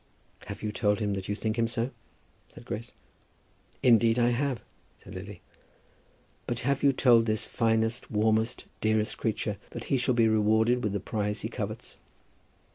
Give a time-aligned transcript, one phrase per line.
[0.47, 1.91] "Have you told him that you think him so?"
[2.49, 2.91] said Grace.
[3.83, 4.59] "Indeed, I have,"
[4.97, 5.41] said Lily.
[6.47, 10.93] "But have you told this finest, warmest, dearest creature that he shall be rewarded with
[10.93, 11.97] the prize he covets?"